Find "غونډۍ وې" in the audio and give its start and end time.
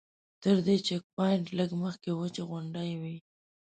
2.49-3.15